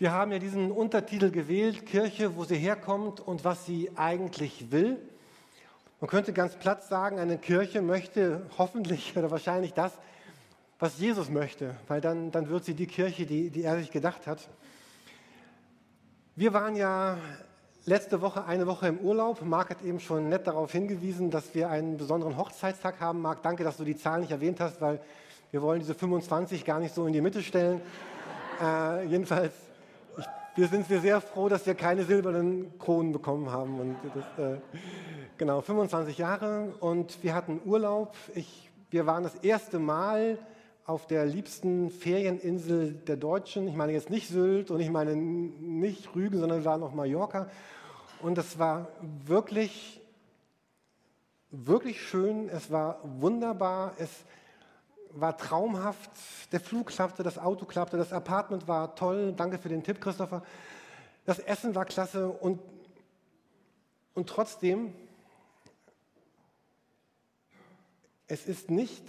Wir 0.00 0.12
haben 0.12 0.30
ja 0.30 0.38
diesen 0.38 0.70
Untertitel 0.70 1.32
gewählt, 1.32 1.84
Kirche, 1.84 2.36
wo 2.36 2.44
sie 2.44 2.54
herkommt 2.54 3.18
und 3.18 3.44
was 3.44 3.66
sie 3.66 3.90
eigentlich 3.96 4.70
will. 4.70 4.96
Man 6.00 6.08
könnte 6.08 6.32
ganz 6.32 6.54
platt 6.54 6.84
sagen, 6.84 7.18
eine 7.18 7.36
Kirche 7.36 7.82
möchte 7.82 8.42
hoffentlich 8.58 9.12
oder 9.16 9.32
wahrscheinlich 9.32 9.74
das, 9.74 9.92
was 10.78 11.00
Jesus 11.00 11.30
möchte, 11.30 11.74
weil 11.88 12.00
dann, 12.00 12.30
dann 12.30 12.48
wird 12.48 12.64
sie 12.64 12.74
die 12.74 12.86
Kirche, 12.86 13.26
die, 13.26 13.50
die 13.50 13.64
er 13.64 13.76
sich 13.76 13.90
gedacht 13.90 14.28
hat. 14.28 14.48
Wir 16.36 16.52
waren 16.52 16.76
ja 16.76 17.18
letzte 17.84 18.20
Woche 18.20 18.44
eine 18.44 18.68
Woche 18.68 18.86
im 18.86 18.98
Urlaub. 18.98 19.42
Marc 19.42 19.70
hat 19.70 19.82
eben 19.82 19.98
schon 19.98 20.28
nett 20.28 20.46
darauf 20.46 20.70
hingewiesen, 20.70 21.32
dass 21.32 21.56
wir 21.56 21.70
einen 21.70 21.96
besonderen 21.96 22.36
Hochzeitstag 22.36 23.00
haben. 23.00 23.20
Marc, 23.20 23.42
danke, 23.42 23.64
dass 23.64 23.78
du 23.78 23.84
die 23.84 23.96
Zahl 23.96 24.20
nicht 24.20 24.30
erwähnt 24.30 24.60
hast, 24.60 24.80
weil 24.80 25.00
wir 25.50 25.60
wollen 25.60 25.80
diese 25.80 25.96
25 25.96 26.64
gar 26.64 26.78
nicht 26.78 26.94
so 26.94 27.04
in 27.08 27.12
die 27.12 27.20
Mitte 27.20 27.42
stellen. 27.42 27.80
Äh, 28.60 29.04
jedenfalls 29.04 29.52
wir 30.58 30.66
sind 30.66 30.88
sehr 30.88 31.20
froh, 31.20 31.48
dass 31.48 31.66
wir 31.66 31.76
keine 31.76 32.02
silbernen 32.02 32.76
Kronen 32.80 33.12
bekommen 33.12 33.52
haben. 33.52 33.78
Und 33.78 33.96
das, 34.12 34.44
äh, 34.44 34.58
genau, 35.36 35.60
25 35.60 36.18
Jahre 36.18 36.74
und 36.80 37.22
wir 37.22 37.32
hatten 37.32 37.60
Urlaub. 37.64 38.16
Ich, 38.34 38.68
wir 38.90 39.06
waren 39.06 39.22
das 39.22 39.36
erste 39.36 39.78
Mal 39.78 40.36
auf 40.84 41.06
der 41.06 41.26
liebsten 41.26 41.90
Ferieninsel 41.90 42.94
der 42.94 43.16
Deutschen. 43.16 43.68
Ich 43.68 43.76
meine 43.76 43.92
jetzt 43.92 44.10
nicht 44.10 44.26
Sylt 44.26 44.72
und 44.72 44.80
ich 44.80 44.90
meine 44.90 45.14
nicht 45.14 46.12
Rügen, 46.16 46.40
sondern 46.40 46.58
wir 46.58 46.64
waren 46.64 46.82
auf 46.82 46.92
Mallorca. 46.92 47.48
Und 48.20 48.36
es 48.36 48.58
war 48.58 48.88
wirklich, 49.26 50.00
wirklich 51.52 52.02
schön. 52.02 52.48
Es 52.48 52.72
war 52.72 52.98
wunderbar. 53.04 53.92
Es 53.98 54.08
war 54.08 54.37
traumhaft. 55.38 56.10
Der 56.52 56.60
Flug 56.60 56.88
klappte, 56.88 57.22
das 57.22 57.38
Auto 57.38 57.66
klappte, 57.66 57.96
das 57.96 58.12
Apartment 58.12 58.68
war 58.68 58.94
toll. 58.94 59.32
Danke 59.36 59.58
für 59.58 59.68
den 59.68 59.82
Tipp, 59.82 60.00
Christopher. 60.00 60.42
Das 61.24 61.38
Essen 61.38 61.74
war 61.74 61.84
klasse 61.84 62.28
und, 62.28 62.60
und 64.14 64.28
trotzdem, 64.28 64.94
es 68.26 68.46
ist 68.46 68.70
nicht 68.70 69.04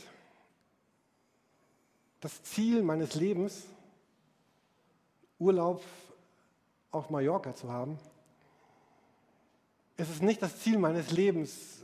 das 2.19 2.43
Ziel 2.43 2.83
meines 2.83 3.15
Lebens, 3.15 3.65
Urlaub 5.39 5.83
auf 6.91 7.09
Mallorca 7.09 7.55
zu 7.55 7.71
haben. 7.71 7.97
Es 9.95 10.09
ist 10.09 10.21
nicht 10.21 10.41
das 10.41 10.59
Ziel 10.59 10.77
meines 10.77 11.11
Lebens, 11.11 11.83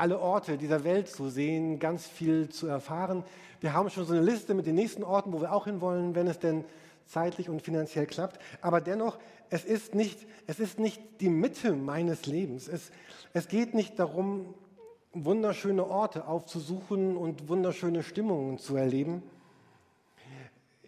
alle 0.00 0.18
Orte 0.18 0.56
dieser 0.56 0.82
Welt 0.84 1.08
zu 1.08 1.28
sehen, 1.28 1.78
ganz 1.78 2.06
viel 2.06 2.48
zu 2.48 2.66
erfahren. 2.66 3.22
Wir 3.60 3.74
haben 3.74 3.90
schon 3.90 4.06
so 4.06 4.14
eine 4.14 4.22
Liste 4.22 4.54
mit 4.54 4.66
den 4.66 4.74
nächsten 4.74 5.04
Orten, 5.04 5.32
wo 5.32 5.40
wir 5.40 5.52
auch 5.52 5.66
hinwollen, 5.66 6.14
wenn 6.14 6.26
es 6.26 6.38
denn 6.38 6.64
zeitlich 7.06 7.48
und 7.48 7.62
finanziell 7.62 8.06
klappt. 8.06 8.40
Aber 8.62 8.80
dennoch, 8.80 9.18
es 9.50 9.64
ist 9.64 9.94
nicht, 9.94 10.26
es 10.46 10.58
ist 10.58 10.78
nicht 10.78 11.02
die 11.20 11.28
Mitte 11.28 11.72
meines 11.72 12.26
Lebens. 12.26 12.68
Es, 12.68 12.90
es 13.32 13.48
geht 13.48 13.74
nicht 13.74 13.98
darum, 13.98 14.54
wunderschöne 15.12 15.86
Orte 15.86 16.26
aufzusuchen 16.26 17.16
und 17.16 17.48
wunderschöne 17.48 18.02
Stimmungen 18.02 18.58
zu 18.58 18.76
erleben. 18.76 19.22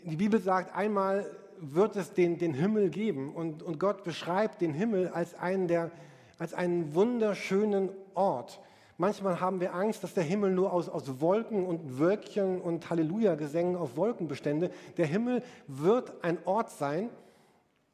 Die 0.05 0.17
Bibel 0.17 0.41
sagt, 0.41 0.75
einmal 0.75 1.27
wird 1.59 1.97
es 1.97 2.13
den, 2.13 2.39
den 2.39 2.55
Himmel 2.55 2.91
geben 2.91 3.35
und, 3.35 3.63
und 3.63 3.79
Gott 3.79 4.05
beschreibt 4.05 4.61
den 4.61 4.75
Himmel 4.75 5.09
als 5.09 5.35
einen, 5.35 5.69
der, 5.69 5.91
als 6.39 6.55
einen 6.55 6.95
wunderschönen 6.95 7.91
Ort. 8.15 8.61
Manchmal 8.99 9.41
haben 9.41 9.61
wir 9.61 9.75
Angst, 9.75 10.05
dass 10.05 10.15
der 10.15 10.23
Himmel 10.23 10.53
nur 10.53 10.73
aus, 10.73 10.89
aus 10.89 11.21
Wolken 11.21 11.67
und 11.67 11.99
Wölkchen 11.99 12.61
und 12.61 12.91
Halleluja-Gesängen 12.91 13.77
auf 13.77 13.97
Wolken 13.97 14.29
bestände. 14.29 14.71
Der 14.97 15.07
Himmel 15.07 15.43
wird 15.67 16.13
ein 16.23 16.39
Ort 16.45 16.71
sein 16.71 17.11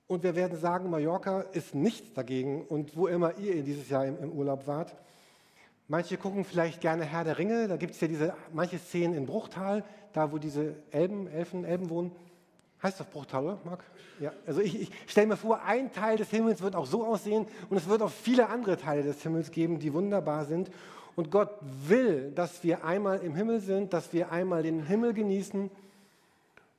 und 0.06 0.22
wir 0.22 0.34
werden 0.34 0.58
sagen, 0.58 0.90
Mallorca 0.90 1.42
ist 1.52 1.74
nichts 1.74 2.12
dagegen 2.14 2.62
und 2.62 2.96
wo 2.96 3.06
immer 3.06 3.38
ihr 3.38 3.62
dieses 3.62 3.88
Jahr 3.88 4.06
im, 4.06 4.18
im 4.22 4.32
Urlaub 4.32 4.66
wart. 4.66 4.96
Manche 5.86 6.18
gucken 6.18 6.44
vielleicht 6.44 6.80
gerne 6.80 7.04
Herr 7.04 7.24
der 7.24 7.38
Ringe, 7.38 7.68
da 7.68 7.76
gibt 7.76 7.94
es 7.94 8.00
ja 8.00 8.08
diese 8.08 8.34
manche 8.52 8.78
Szenen 8.78 9.14
in 9.14 9.24
Bruchtal, 9.24 9.84
da 10.12 10.32
wo 10.32 10.38
diese 10.38 10.74
Elben, 10.90 11.28
Elfen, 11.28 11.64
Elben 11.64 11.88
wohnen. 11.88 12.12
Heißt 12.82 13.00
das 13.00 13.06
Bruchtal, 13.08 13.44
oder, 13.44 13.58
Marc? 13.64 13.84
Ja, 14.20 14.32
also 14.46 14.60
ich, 14.60 14.82
ich 14.82 14.90
stelle 15.06 15.28
mir 15.28 15.36
vor, 15.36 15.62
ein 15.62 15.92
Teil 15.92 16.16
des 16.16 16.30
Himmels 16.30 16.60
wird 16.60 16.74
auch 16.74 16.86
so 16.86 17.04
aussehen 17.04 17.46
und 17.70 17.76
es 17.76 17.88
wird 17.88 18.02
auch 18.02 18.10
viele 18.10 18.48
andere 18.48 18.76
Teile 18.76 19.02
des 19.02 19.22
Himmels 19.22 19.50
geben, 19.50 19.78
die 19.78 19.92
wunderbar 19.92 20.44
sind. 20.44 20.70
Und 21.16 21.30
Gott 21.30 21.50
will, 21.60 22.30
dass 22.32 22.62
wir 22.62 22.84
einmal 22.84 23.18
im 23.18 23.34
Himmel 23.34 23.60
sind, 23.60 23.92
dass 23.92 24.12
wir 24.12 24.30
einmal 24.30 24.62
den 24.62 24.84
Himmel 24.84 25.14
genießen, 25.14 25.70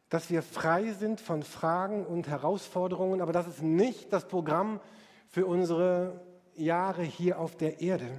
dass 0.09 0.30
wir 0.30 0.42
frei 0.42 0.94
sind 0.94 1.20
von 1.20 1.44
Fragen 1.44 2.06
und 2.06 2.28
Herausforderungen. 2.28 3.22
Aber 3.22 3.34
das 3.34 3.48
ist 3.48 3.62
nicht 3.62 4.14
das 4.14 4.28
Programm 4.28 4.80
für 5.30 5.46
unsere 5.46 6.22
Jahre 6.56 7.04
hier 7.04 7.40
auf 7.40 7.56
der 7.58 7.82
Erde. 7.82 8.09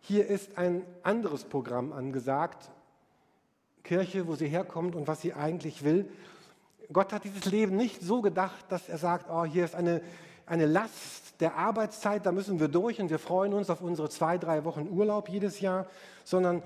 Hier 0.00 0.26
ist 0.26 0.56
ein 0.56 0.82
anderes 1.02 1.44
Programm 1.44 1.92
angesagt. 1.92 2.70
Kirche, 3.82 4.26
wo 4.26 4.34
sie 4.34 4.48
herkommt 4.48 4.94
und 4.94 5.08
was 5.08 5.20
sie 5.20 5.34
eigentlich 5.34 5.84
will. 5.84 6.08
Gott 6.92 7.12
hat 7.12 7.24
dieses 7.24 7.44
Leben 7.44 7.76
nicht 7.76 8.00
so 8.00 8.22
gedacht, 8.22 8.64
dass 8.70 8.88
er 8.88 8.98
sagt, 8.98 9.26
oh, 9.30 9.44
hier 9.44 9.64
ist 9.64 9.74
eine, 9.74 10.00
eine 10.46 10.64
Last, 10.66 11.28
der 11.40 11.54
Arbeitszeit, 11.54 12.26
da 12.26 12.32
müssen 12.32 12.58
wir 12.58 12.68
durch 12.68 13.00
und 13.00 13.10
wir 13.10 13.18
freuen 13.18 13.52
uns 13.52 13.70
auf 13.70 13.80
unsere 13.80 14.08
zwei, 14.08 14.38
drei 14.38 14.64
Wochen 14.64 14.88
Urlaub 14.90 15.28
jedes 15.28 15.60
Jahr, 15.60 15.86
sondern 16.24 16.62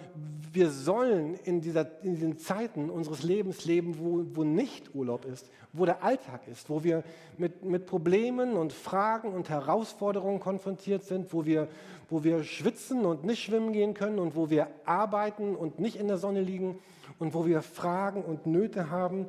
wir 0.53 0.71
sollen 0.71 1.35
in, 1.45 1.61
dieser, 1.61 2.03
in 2.03 2.15
diesen 2.15 2.39
Zeiten 2.39 2.89
unseres 2.89 3.23
Lebens 3.23 3.65
leben, 3.65 3.99
wo, 3.99 4.25
wo 4.35 4.45
nicht 4.45 4.95
Urlaub 4.95 5.25
ist, 5.27 5.51
wo 5.73 5.85
der 5.85 6.03
Alltag 6.03 6.49
ist, 6.51 6.71
wo 6.71 6.83
wir 6.85 7.05
mit, 7.37 7.65
mit 7.65 7.87
Problemen 7.87 8.55
und 8.55 8.73
Fragen 8.73 9.35
und 9.35 9.51
Herausforderungen 9.51 10.41
konfrontiert 10.41 11.05
sind, 11.05 11.33
wo 11.35 11.45
wir, 11.45 11.69
wo 12.09 12.25
wir 12.25 12.45
schwitzen 12.45 13.05
und 13.05 13.25
nicht 13.25 13.43
schwimmen 13.43 13.73
gehen 13.73 13.93
können 13.93 14.21
und 14.21 14.37
wo 14.37 14.49
wir 14.49 14.69
arbeiten 14.87 15.55
und 15.55 15.81
nicht 15.81 15.97
in 15.97 16.09
der 16.09 16.19
Sonne 16.19 16.41
liegen 16.41 16.79
und 17.19 17.35
wo 17.35 17.45
wir 17.45 17.61
Fragen 17.61 18.23
und 18.23 18.47
Nöte 18.47 18.91
haben 18.91 19.27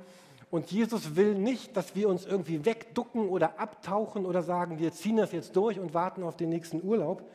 und 0.53 0.71
Jesus 0.71 1.15
will 1.15 1.33
nicht, 1.33 1.75
dass 1.75 1.95
wir 1.95 2.07
uns 2.07 2.27
irgendwie 2.27 2.63
wegducken 2.63 3.27
oder 3.27 3.59
abtauchen 3.59 4.23
oder 4.23 4.43
sagen, 4.43 4.77
wir 4.77 4.91
ziehen 4.91 5.17
das 5.17 5.31
jetzt 5.31 5.55
durch 5.55 5.79
und 5.79 5.95
warten 5.95 6.21
auf 6.21 6.37
den 6.37 6.49
nächsten 6.49 6.83
Urlaub, 6.83 7.27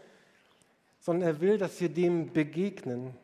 sondern 1.01 1.29
er 1.29 1.41
will, 1.41 1.59
dass 1.59 1.81
wir 1.81 1.89
dem 1.89 2.33
begegnen. 2.33 3.17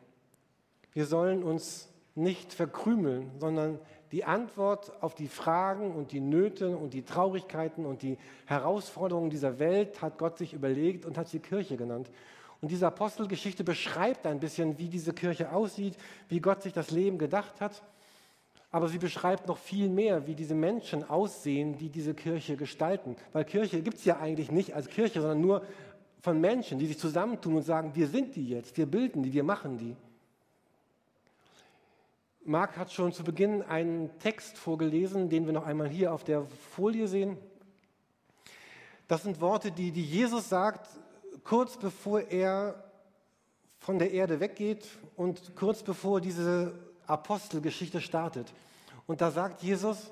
Wir 0.91 1.05
sollen 1.05 1.43
uns 1.43 1.87
nicht 2.13 2.51
verkrümeln, 2.51 3.31
sondern 3.39 3.79
die 4.11 4.25
Antwort 4.25 4.91
auf 5.01 5.15
die 5.15 5.29
Fragen 5.29 5.95
und 5.95 6.11
die 6.11 6.19
Nöte 6.19 6.75
und 6.75 6.93
die 6.93 7.03
Traurigkeiten 7.03 7.85
und 7.85 8.01
die 8.01 8.17
Herausforderungen 8.47 9.29
dieser 9.29 9.59
Welt 9.59 10.01
hat 10.01 10.17
Gott 10.17 10.37
sich 10.37 10.51
überlegt 10.51 11.05
und 11.05 11.17
hat 11.17 11.29
sie 11.29 11.39
Kirche 11.39 11.77
genannt. 11.77 12.11
Und 12.59 12.69
diese 12.69 12.87
Apostelgeschichte 12.87 13.63
beschreibt 13.63 14.25
ein 14.25 14.41
bisschen, 14.41 14.77
wie 14.77 14.89
diese 14.89 15.13
Kirche 15.13 15.53
aussieht, 15.53 15.95
wie 16.27 16.41
Gott 16.41 16.63
sich 16.63 16.73
das 16.73 16.91
Leben 16.91 17.17
gedacht 17.17 17.61
hat 17.61 17.81
aber 18.71 18.87
sie 18.87 18.97
beschreibt 18.97 19.47
noch 19.47 19.57
viel 19.57 19.89
mehr, 19.89 20.27
wie 20.27 20.35
diese 20.35 20.55
Menschen 20.55 21.09
aussehen, 21.09 21.77
die 21.77 21.89
diese 21.89 22.13
Kirche 22.13 22.57
gestalten. 22.57 23.15
Weil 23.31 23.45
Kirche 23.45 23.81
gibt 23.81 23.97
es 23.97 24.05
ja 24.05 24.19
eigentlich 24.19 24.51
nicht 24.51 24.73
als 24.73 24.87
Kirche, 24.87 25.21
sondern 25.21 25.41
nur 25.41 25.65
von 26.21 26.41
Menschen, 26.41 26.79
die 26.79 26.87
sich 26.87 26.99
zusammentun 26.99 27.55
und 27.55 27.61
sagen, 27.61 27.91
wir 27.93 28.07
sind 28.07 28.35
die 28.35 28.49
jetzt, 28.49 28.77
wir 28.77 28.85
bilden 28.85 29.23
die, 29.23 29.31
wir 29.31 29.43
machen 29.43 29.77
die. 29.77 29.95
Marc 32.43 32.77
hat 32.77 32.91
schon 32.91 33.11
zu 33.11 33.23
Beginn 33.23 33.63
einen 33.63 34.19
Text 34.19 34.57
vorgelesen, 34.57 35.29
den 35.29 35.45
wir 35.45 35.53
noch 35.53 35.65
einmal 35.65 35.87
hier 35.87 36.13
auf 36.13 36.23
der 36.23 36.45
Folie 36.71 37.07
sehen. 37.07 37.37
Das 39.07 39.23
sind 39.23 39.41
Worte, 39.41 39.71
die, 39.71 39.91
die 39.91 40.03
Jesus 40.03 40.49
sagt, 40.49 40.89
kurz 41.43 41.77
bevor 41.77 42.21
er 42.21 42.83
von 43.79 43.99
der 43.99 44.11
Erde 44.11 44.39
weggeht 44.39 44.87
und 45.15 45.55
kurz 45.55 45.83
bevor 45.83 46.21
diese 46.21 46.73
Apostelgeschichte 47.07 48.01
startet. 48.01 48.51
Und 49.07 49.21
da 49.21 49.31
sagt 49.31 49.63
Jesus, 49.63 50.11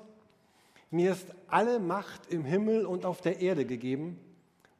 mir 0.90 1.12
ist 1.12 1.26
alle 1.48 1.80
Macht 1.80 2.28
im 2.28 2.44
Himmel 2.44 2.86
und 2.86 3.04
auf 3.04 3.20
der 3.20 3.40
Erde 3.40 3.64
gegeben. 3.64 4.18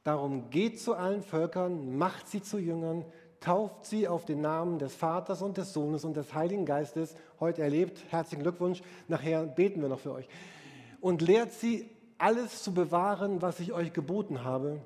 Darum 0.04 0.50
geht 0.50 0.80
zu 0.80 0.94
allen 0.94 1.22
Völkern, 1.22 1.96
macht 1.96 2.28
sie 2.28 2.42
zu 2.42 2.58
Jüngern, 2.58 3.04
tauft 3.40 3.86
sie 3.86 4.06
auf 4.06 4.24
den 4.24 4.40
Namen 4.40 4.78
des 4.78 4.94
Vaters 4.94 5.42
und 5.42 5.56
des 5.56 5.72
Sohnes 5.72 6.04
und 6.04 6.16
des 6.16 6.32
Heiligen 6.34 6.66
Geistes. 6.66 7.14
Heute 7.40 7.62
erlebt, 7.62 8.04
herzlichen 8.10 8.42
Glückwunsch. 8.42 8.82
Nachher 9.08 9.44
beten 9.44 9.82
wir 9.82 9.88
noch 9.88 10.00
für 10.00 10.12
euch. 10.12 10.28
Und 11.00 11.20
lehrt 11.20 11.52
sie, 11.52 11.90
alles 12.16 12.62
zu 12.62 12.72
bewahren, 12.72 13.42
was 13.42 13.60
ich 13.60 13.72
euch 13.72 13.92
geboten 13.92 14.44
habe. 14.44 14.80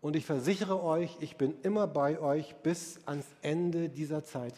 Und 0.00 0.16
ich 0.16 0.24
versichere 0.24 0.82
euch, 0.82 1.16
ich 1.20 1.36
bin 1.36 1.56
immer 1.62 1.86
bei 1.86 2.20
euch 2.20 2.54
bis 2.62 3.00
ans 3.04 3.26
Ende 3.42 3.88
dieser 3.88 4.24
Zeit. 4.24 4.54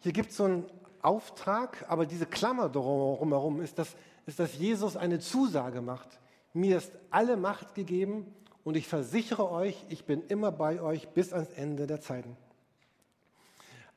Hier 0.00 0.12
gibt 0.12 0.30
es 0.30 0.36
so 0.36 0.44
ein 0.44 0.64
Auftrag, 1.02 1.84
aber 1.88 2.06
diese 2.06 2.26
Klammer 2.26 2.68
drumherum 2.68 3.60
ist, 3.60 3.78
dass, 3.78 3.94
ist, 4.26 4.38
dass 4.38 4.56
Jesus 4.56 4.96
eine 4.96 5.18
Zusage 5.18 5.80
macht. 5.80 6.20
Mir 6.52 6.76
ist 6.78 6.92
alle 7.10 7.36
Macht 7.36 7.74
gegeben 7.74 8.34
und 8.64 8.76
ich 8.76 8.88
versichere 8.88 9.50
euch, 9.50 9.84
ich 9.88 10.04
bin 10.04 10.22
immer 10.28 10.52
bei 10.52 10.80
euch 10.80 11.08
bis 11.08 11.32
ans 11.32 11.50
Ende 11.50 11.86
der 11.86 12.00
Zeiten. 12.00 12.36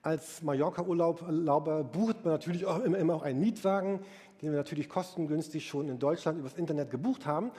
Als 0.01 0.41
Mallorca-Urlauber 0.41 1.83
bucht 1.85 2.25
man 2.25 2.33
natürlich 2.33 2.65
auch 2.65 2.79
immer, 2.79 3.15
auch 3.15 3.23
einen 3.23 3.39
Mietwagen. 3.39 4.01
den 4.41 4.51
wir 4.51 4.57
natürlich 4.57 4.89
kostengünstig 4.89 5.65
schon 5.65 5.87
in 5.87 5.99
Deutschland 5.99 6.37
übers 6.37 6.55
Internet 6.55 6.91
gebucht 6.91 7.25
haben. 7.25 7.51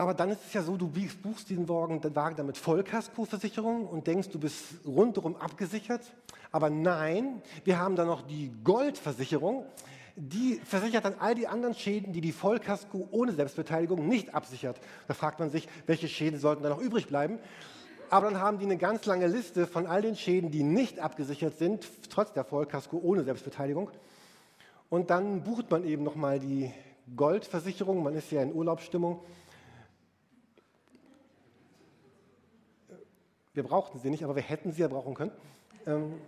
Aber 0.00 0.14
dann 0.14 0.30
ist 0.30 0.40
es 0.46 0.54
ja 0.54 0.62
so, 0.62 0.78
du 0.78 0.88
buchst 0.88 1.50
diesen 1.50 1.68
Wagen, 1.68 2.02
Wagen 2.16 2.46
mit 2.46 2.56
Vollkaskoversicherung 2.56 3.86
und 3.86 4.06
denkst, 4.06 4.30
du 4.30 4.38
bist 4.38 4.76
rundherum 4.86 5.36
abgesichert. 5.36 6.00
Aber 6.50 6.70
nein, 6.70 7.42
wir 7.64 7.78
haben 7.78 7.96
dann 7.96 8.06
noch 8.06 8.22
die 8.22 8.50
Goldversicherung. 8.64 9.66
Die 10.16 10.58
versichert 10.64 11.04
dann 11.04 11.16
all 11.18 11.34
die 11.34 11.46
anderen 11.46 11.74
Schäden, 11.74 12.14
die 12.14 12.22
die 12.22 12.32
Vollkasko 12.32 13.08
ohne 13.10 13.32
Selbstbeteiligung 13.32 14.08
nicht 14.08 14.34
absichert. 14.34 14.80
Da 15.06 15.12
fragt 15.12 15.38
man 15.38 15.50
sich, 15.50 15.68
welche 15.86 16.08
Schäden 16.08 16.40
sollten 16.40 16.62
da 16.62 16.70
noch 16.70 16.80
übrig 16.80 17.06
bleiben? 17.06 17.38
Aber 18.08 18.30
dann 18.30 18.40
haben 18.40 18.58
die 18.58 18.64
eine 18.64 18.78
ganz 18.78 19.04
lange 19.04 19.26
Liste 19.26 19.66
von 19.66 19.86
all 19.86 20.00
den 20.00 20.16
Schäden, 20.16 20.50
die 20.50 20.62
nicht 20.62 20.98
abgesichert 20.98 21.58
sind, 21.58 21.86
trotz 22.08 22.32
der 22.32 22.44
Vollkasko 22.44 22.98
ohne 23.02 23.22
Selbstbeteiligung. 23.22 23.90
Und 24.88 25.10
dann 25.10 25.42
bucht 25.42 25.70
man 25.70 25.84
eben 25.84 26.04
nochmal 26.04 26.40
die 26.40 26.72
Goldversicherung. 27.14 28.02
Man 28.02 28.14
ist 28.14 28.32
ja 28.32 28.40
in 28.40 28.54
Urlaubsstimmung 28.54 29.20
Wir 33.52 33.64
brauchten 33.64 33.98
sie 33.98 34.10
nicht, 34.10 34.22
aber 34.22 34.36
wir 34.36 34.42
hätten 34.42 34.70
sie 34.70 34.82
ja 34.82 34.88
brauchen 34.88 35.14
können. 35.14 35.32
Ähm, 35.84 36.20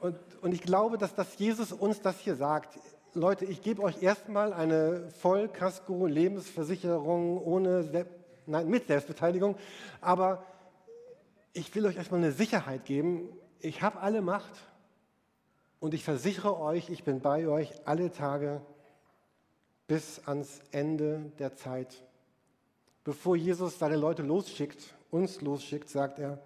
und, 0.00 0.14
und 0.40 0.52
ich 0.52 0.62
glaube, 0.62 0.96
dass, 0.96 1.16
dass 1.16 1.36
Jesus 1.36 1.72
uns 1.72 2.00
das 2.00 2.20
hier 2.20 2.36
sagt. 2.36 2.78
Leute, 3.14 3.44
ich 3.44 3.60
gebe 3.60 3.82
euch 3.82 4.00
erstmal 4.02 4.52
eine 4.52 5.08
Vollkasko-Lebensversicherung 5.20 7.42
ohne, 7.42 8.06
nein, 8.46 8.68
mit 8.68 8.86
Selbstbeteiligung, 8.86 9.56
aber 10.00 10.44
ich 11.52 11.74
will 11.74 11.86
euch 11.86 11.96
erstmal 11.96 12.20
eine 12.20 12.30
Sicherheit 12.32 12.84
geben. 12.84 13.28
Ich 13.58 13.82
habe 13.82 13.98
alle 14.00 14.22
Macht 14.22 14.54
und 15.80 15.92
ich 15.92 16.04
versichere 16.04 16.60
euch, 16.60 16.88
ich 16.88 17.02
bin 17.02 17.18
bei 17.20 17.48
euch 17.48 17.72
alle 17.84 18.12
Tage 18.12 18.60
bis 19.88 20.20
ans 20.26 20.60
Ende 20.70 21.32
der 21.40 21.56
Zeit. 21.56 22.04
Bevor 23.04 23.34
Jesus 23.34 23.80
seine 23.80 23.96
Leute 23.96 24.22
losschickt 24.22 24.94
uns 25.12 25.40
losschickt, 25.42 25.88
sagt 25.88 26.18
er, 26.18 26.40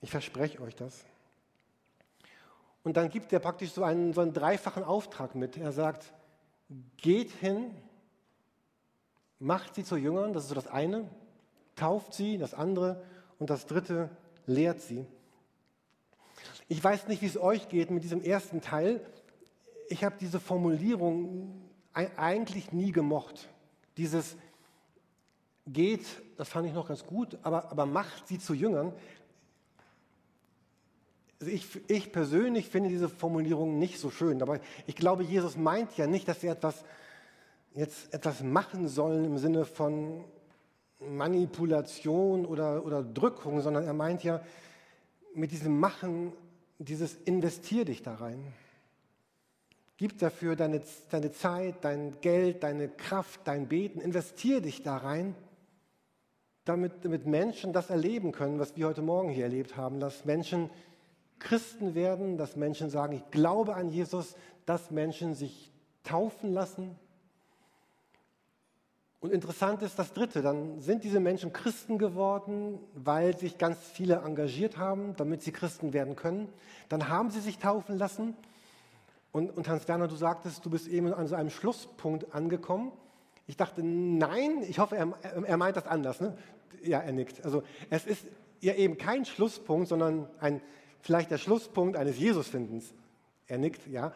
ich 0.00 0.10
verspreche 0.10 0.62
euch 0.62 0.74
das. 0.74 1.04
Und 2.84 2.96
dann 2.96 3.10
gibt 3.10 3.32
er 3.32 3.40
praktisch 3.40 3.72
so 3.72 3.82
einen, 3.82 4.14
so 4.14 4.22
einen 4.22 4.32
dreifachen 4.32 4.84
Auftrag 4.84 5.34
mit. 5.34 5.58
Er 5.58 5.72
sagt, 5.72 6.14
geht 6.96 7.32
hin, 7.32 7.74
macht 9.40 9.74
sie 9.74 9.84
zu 9.84 9.96
Jüngern, 9.96 10.32
das 10.32 10.44
ist 10.44 10.48
so 10.48 10.54
das 10.54 10.68
eine, 10.68 11.10
tauft 11.76 12.14
sie, 12.14 12.38
das 12.38 12.54
andere 12.54 13.02
und 13.38 13.50
das 13.50 13.66
dritte, 13.66 14.08
lehrt 14.46 14.80
sie. 14.80 15.04
Ich 16.68 16.82
weiß 16.82 17.08
nicht, 17.08 17.20
wie 17.20 17.26
es 17.26 17.36
euch 17.36 17.68
geht 17.68 17.90
mit 17.90 18.04
diesem 18.04 18.22
ersten 18.22 18.60
Teil. 18.60 19.04
Ich 19.88 20.04
habe 20.04 20.16
diese 20.20 20.38
Formulierung 20.38 21.62
eigentlich 21.92 22.72
nie 22.72 22.92
gemocht. 22.92 23.48
Dieses, 23.96 24.36
geht, 25.72 26.04
das 26.36 26.48
fand 26.48 26.66
ich 26.66 26.74
noch 26.74 26.88
ganz 26.88 27.04
gut, 27.04 27.38
aber, 27.42 27.70
aber 27.70 27.86
macht 27.86 28.28
sie 28.28 28.38
zu 28.38 28.54
Jüngern. 28.54 28.92
Also 31.40 31.52
ich, 31.52 31.66
ich 31.88 32.12
persönlich 32.12 32.68
finde 32.68 32.88
diese 32.88 33.08
Formulierung 33.08 33.78
nicht 33.78 33.98
so 33.98 34.10
schön, 34.10 34.42
aber 34.42 34.60
ich 34.86 34.96
glaube, 34.96 35.22
Jesus 35.22 35.56
meint 35.56 35.96
ja 35.96 36.06
nicht, 36.06 36.26
dass 36.26 36.42
wir 36.42 36.52
etwas, 36.52 36.84
jetzt 37.74 38.12
etwas 38.12 38.42
machen 38.42 38.88
sollen 38.88 39.24
im 39.24 39.38
Sinne 39.38 39.64
von 39.64 40.24
Manipulation 41.00 42.44
oder, 42.44 42.84
oder 42.84 43.04
Drückung, 43.04 43.60
sondern 43.60 43.84
er 43.84 43.92
meint 43.92 44.24
ja 44.24 44.42
mit 45.34 45.52
diesem 45.52 45.78
Machen, 45.78 46.32
dieses 46.78 47.14
investier 47.14 47.84
dich 47.84 48.02
da 48.02 48.14
rein. 48.14 48.52
Gib 49.96 50.18
dafür 50.18 50.56
deine, 50.56 50.80
deine 51.10 51.32
Zeit, 51.32 51.76
dein 51.82 52.20
Geld, 52.20 52.62
deine 52.62 52.88
Kraft, 52.88 53.40
dein 53.44 53.68
Beten, 53.68 54.00
investier 54.00 54.60
dich 54.60 54.82
da 54.82 54.96
rein 54.96 55.34
damit, 56.68 57.04
damit 57.04 57.26
Menschen 57.26 57.72
das 57.72 57.90
erleben 57.90 58.32
können, 58.32 58.58
was 58.58 58.76
wir 58.76 58.86
heute 58.86 59.02
Morgen 59.02 59.30
hier 59.30 59.44
erlebt 59.44 59.76
haben, 59.76 60.00
dass 60.00 60.24
Menschen 60.24 60.70
Christen 61.38 61.94
werden, 61.94 62.36
dass 62.36 62.56
Menschen 62.56 62.90
sagen, 62.90 63.14
ich 63.14 63.30
glaube 63.30 63.74
an 63.74 63.88
Jesus, 63.88 64.34
dass 64.66 64.90
Menschen 64.90 65.34
sich 65.34 65.72
taufen 66.04 66.52
lassen. 66.52 66.96
Und 69.20 69.32
interessant 69.32 69.82
ist 69.82 69.98
das 69.98 70.12
Dritte, 70.12 70.42
dann 70.42 70.80
sind 70.80 71.02
diese 71.02 71.18
Menschen 71.18 71.52
Christen 71.52 71.98
geworden, 71.98 72.78
weil 72.94 73.36
sich 73.36 73.58
ganz 73.58 73.78
viele 73.78 74.16
engagiert 74.16 74.78
haben, 74.78 75.16
damit 75.16 75.42
sie 75.42 75.50
Christen 75.50 75.92
werden 75.92 76.14
können. 76.14 76.48
Dann 76.88 77.08
haben 77.08 77.30
sie 77.30 77.40
sich 77.40 77.58
taufen 77.58 77.98
lassen. 77.98 78.36
Und, 79.32 79.56
und 79.56 79.68
Hans-Werner, 79.68 80.06
du 80.06 80.14
sagtest, 80.14 80.64
du 80.64 80.70
bist 80.70 80.86
eben 80.86 81.12
an 81.12 81.26
so 81.26 81.34
einem 81.34 81.50
Schlusspunkt 81.50 82.32
angekommen. 82.32 82.92
Ich 83.46 83.56
dachte, 83.56 83.82
nein, 83.82 84.62
ich 84.68 84.78
hoffe, 84.78 84.96
er, 84.96 85.12
er 85.22 85.56
meint 85.56 85.76
das 85.76 85.86
anders. 85.86 86.20
Ne? 86.20 86.36
Ja, 86.84 87.00
er 87.00 87.12
nickt. 87.12 87.44
Also 87.44 87.62
es 87.90 88.06
ist 88.06 88.26
ja 88.60 88.74
eben 88.74 88.98
kein 88.98 89.24
Schlusspunkt, 89.24 89.88
sondern 89.88 90.28
ein, 90.40 90.60
vielleicht 91.00 91.30
der 91.30 91.38
Schlusspunkt 91.38 91.96
eines 91.96 92.18
Jesusfindens. 92.18 92.92
Er 93.46 93.58
nickt, 93.58 93.86
ja. 93.86 94.12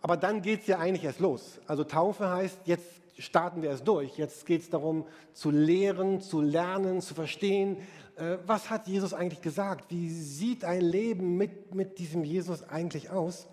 Aber 0.00 0.16
dann 0.16 0.42
geht 0.42 0.62
es 0.62 0.66
ja 0.66 0.78
eigentlich 0.78 1.04
erst 1.04 1.20
los. 1.20 1.60
Also 1.66 1.84
Taufe 1.84 2.28
heißt, 2.28 2.60
jetzt 2.64 2.86
starten 3.18 3.62
wir 3.62 3.70
es 3.70 3.84
durch. 3.84 4.16
Jetzt 4.16 4.46
geht 4.46 4.62
es 4.62 4.70
darum, 4.70 5.06
zu 5.32 5.50
lehren, 5.50 6.20
zu 6.20 6.40
lernen, 6.40 7.00
zu 7.00 7.14
verstehen, 7.14 7.76
äh, 8.16 8.38
was 8.46 8.70
hat 8.70 8.86
Jesus 8.88 9.14
eigentlich 9.14 9.42
gesagt? 9.42 9.90
Wie 9.90 10.10
sieht 10.10 10.64
ein 10.64 10.80
Leben 10.80 11.36
mit, 11.36 11.74
mit 11.74 11.98
diesem 11.98 12.24
Jesus 12.24 12.62
eigentlich 12.68 13.10
aus? 13.10 13.48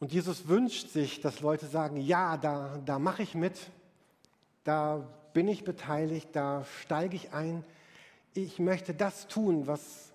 Und 0.00 0.12
Jesus 0.12 0.48
wünscht 0.48 0.90
sich, 0.90 1.20
dass 1.20 1.40
Leute 1.40 1.66
sagen, 1.66 1.96
ja, 1.96 2.36
da, 2.36 2.80
da 2.84 2.98
mache 2.98 3.22
ich 3.22 3.34
mit, 3.34 3.58
da 4.64 5.08
bin 5.38 5.46
ich 5.46 5.62
beteiligt, 5.62 6.30
da 6.32 6.64
steige 6.82 7.14
ich 7.14 7.32
ein. 7.32 7.62
Ich 8.34 8.58
möchte 8.58 8.92
das 8.92 9.28
tun, 9.28 9.68
was, 9.68 10.10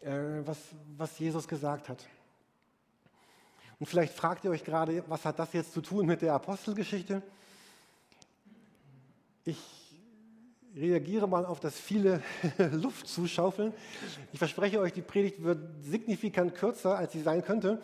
äh, 0.00 0.12
was, 0.44 0.58
was 0.96 1.18
Jesus 1.18 1.48
gesagt 1.48 1.88
hat. 1.88 2.06
Und 3.80 3.86
vielleicht 3.86 4.14
fragt 4.14 4.44
ihr 4.44 4.52
euch 4.52 4.62
gerade, 4.62 5.02
was 5.08 5.24
hat 5.24 5.40
das 5.40 5.52
jetzt 5.54 5.72
zu 5.72 5.80
tun 5.80 6.06
mit 6.06 6.22
der 6.22 6.34
Apostelgeschichte? 6.34 7.20
Ich 9.44 9.58
reagiere 10.76 11.26
mal 11.26 11.44
auf 11.46 11.58
das 11.58 11.74
viele 11.74 12.22
Luft 12.70 13.08
zuschaufeln. 13.08 13.74
Ich 14.32 14.38
verspreche 14.38 14.78
euch, 14.78 14.92
die 14.92 15.02
Predigt 15.02 15.42
wird 15.42 15.58
signifikant 15.82 16.54
kürzer, 16.54 16.96
als 16.96 17.10
sie 17.10 17.22
sein 17.22 17.42
könnte. 17.42 17.82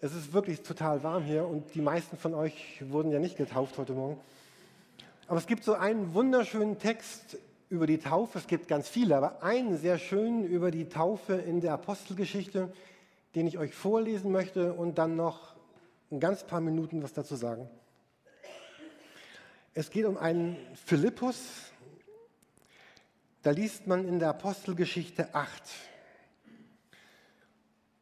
Es 0.00 0.14
ist 0.14 0.32
wirklich 0.32 0.62
total 0.62 1.02
warm 1.02 1.24
hier 1.24 1.44
und 1.44 1.74
die 1.74 1.80
meisten 1.80 2.16
von 2.16 2.32
euch 2.32 2.80
wurden 2.88 3.10
ja 3.10 3.18
nicht 3.18 3.36
getauft 3.36 3.76
heute 3.76 3.94
Morgen. 3.94 4.20
Aber 5.28 5.36
es 5.36 5.46
gibt 5.46 5.62
so 5.62 5.74
einen 5.74 6.14
wunderschönen 6.14 6.78
Text 6.78 7.36
über 7.68 7.86
die 7.86 7.98
Taufe. 7.98 8.38
Es 8.38 8.46
gibt 8.46 8.66
ganz 8.66 8.88
viele, 8.88 9.14
aber 9.14 9.42
einen 9.42 9.76
sehr 9.76 9.98
schönen 9.98 10.42
über 10.42 10.70
die 10.70 10.88
Taufe 10.88 11.34
in 11.34 11.60
der 11.60 11.74
Apostelgeschichte, 11.74 12.72
den 13.34 13.46
ich 13.46 13.58
euch 13.58 13.74
vorlesen 13.74 14.32
möchte 14.32 14.72
und 14.72 14.96
dann 14.96 15.16
noch 15.16 15.54
ein 16.10 16.18
ganz 16.18 16.44
paar 16.44 16.62
Minuten 16.62 17.02
was 17.02 17.12
dazu 17.12 17.36
sagen. 17.36 17.68
Es 19.74 19.90
geht 19.90 20.06
um 20.06 20.16
einen 20.16 20.56
Philippus. 20.86 21.72
Da 23.42 23.50
liest 23.50 23.86
man 23.86 24.08
in 24.08 24.20
der 24.20 24.30
Apostelgeschichte 24.30 25.34
8. 25.34 25.62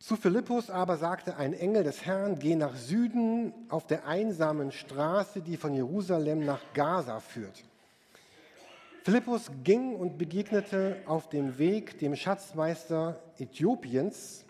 Zu 0.06 0.14
Philippus 0.14 0.70
aber 0.70 0.98
sagte 0.98 1.36
ein 1.36 1.52
Engel 1.52 1.82
des 1.82 2.06
Herrn, 2.06 2.38
geh 2.38 2.54
nach 2.54 2.76
Süden 2.76 3.52
auf 3.68 3.88
der 3.88 4.06
einsamen 4.06 4.70
Straße, 4.70 5.40
die 5.40 5.56
von 5.56 5.74
Jerusalem 5.74 6.44
nach 6.44 6.60
Gaza 6.74 7.18
führt. 7.18 7.64
Philippus 9.02 9.50
ging 9.64 9.96
und 9.96 10.16
begegnete 10.16 10.98
auf 11.06 11.28
dem 11.28 11.58
Weg 11.58 11.98
dem 11.98 12.14
Schatzmeister 12.14 13.18
Äthiopiens, 13.36 14.44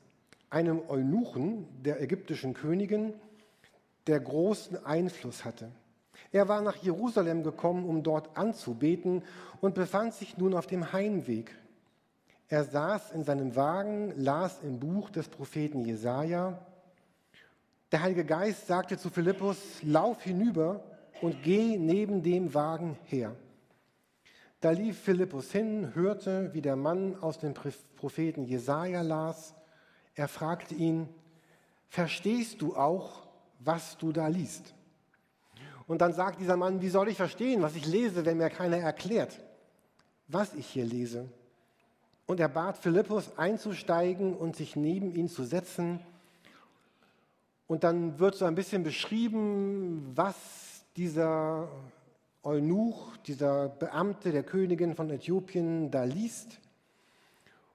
einem 0.51 0.83
Eunuchen 0.91 1.67
der 1.83 2.03
ägyptischen 2.03 2.53
Königin, 2.53 3.15
der 4.09 4.21
großen 4.21 4.85
Einfluss 4.85 5.47
hatte. 5.47 5.71
Er 6.33 6.49
war 6.49 6.61
nach 6.61 6.77
Jerusalem 6.77 7.43
gekommen, 7.43 7.87
um 7.87 8.03
dort 8.03 8.37
anzubeten 8.37 9.23
und 9.63 9.75
befand 9.75 10.13
sich 10.13 10.37
nun 10.37 10.53
auf 10.53 10.67
dem 10.67 10.93
Heimweg. 10.93 11.57
Er 12.49 12.63
saß 12.63 13.11
in 13.11 13.25
seinem 13.25 13.57
Wagen, 13.57 14.13
las 14.17 14.61
im 14.63 14.79
Buch 14.79 15.11
des 15.11 15.29
Propheten 15.29 15.85
Jesaja. 15.85 16.65
Der 17.91 18.03
Heilige 18.03 18.25
Geist 18.25 18.69
sagte 18.69 18.99
zu 18.99 19.11
Philippus: 19.11 19.59
Lauf 19.83 20.23
hinüber 20.23 20.85
und 21.23 21.43
geh 21.43 21.77
neben 21.77 22.23
dem 22.23 22.55
Wagen 22.55 22.97
her. 23.05 23.35
Da 24.61 24.71
lief 24.71 24.99
Philippus 24.99 25.51
hin, 25.51 25.95
hörte, 25.95 26.55
wie 26.55 26.63
der 26.63 26.77
Mann 26.77 27.17
aus 27.21 27.39
dem 27.39 27.53
Propheten 27.53 28.45
Jesaja 28.45 29.03
las. 29.03 29.55
Er 30.15 30.29
fragte 30.29 30.77
ihn: 30.77 31.09
Verstehst 31.89 32.63
du 32.63 32.77
auch, 32.77 33.27
was 33.59 33.99
du 33.99 34.13
da 34.13 34.29
liest? 34.29 34.73
Und 35.89 36.01
dann 36.01 36.13
sagt 36.13 36.41
dieser 36.41 36.57
Mann: 36.57 36.81
Wie 36.81 36.91
soll 36.91 37.09
ich 37.09 37.17
verstehen, 37.17 37.63
was 37.63 37.75
ich 37.75 37.87
lese, 37.87 38.25
wenn 38.25 38.39
mir 38.39 38.51
keiner 38.51 38.79
erklärt, 38.79 39.41
was 40.29 40.55
ich 40.55 40.67
hier 40.67 40.85
lese? 40.85 41.29
Und 42.27 42.41
er 42.41 42.49
bat 42.49 42.77
Philippus 42.77 43.39
einzusteigen 43.39 44.35
und 44.35 44.57
sich 44.57 44.77
neben 44.77 45.15
ihn 45.15 45.29
zu 45.29 45.45
setzen. 45.45 46.01
Und 47.69 47.85
dann 47.85 48.19
wird 48.19 48.35
so 48.35 48.45
ein 48.45 48.55
bisschen 48.55 48.83
beschrieben, 48.83 50.13
was 50.15 50.37
dieser 50.97 51.69
Eunuch, 52.43 53.17
dieser 53.19 53.69
Beamte 53.69 54.33
der 54.33 54.43
Königin 54.43 54.95
von 54.95 55.11
Äthiopien 55.11 55.91
da 55.91 56.05
liest. 56.05 56.61